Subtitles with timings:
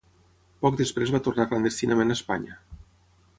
[0.65, 2.59] Poc després va tornar clandestinament a Espanya.